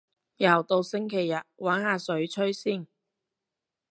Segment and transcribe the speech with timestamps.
[0.37, 2.87] 又到星期日，搵下水吹先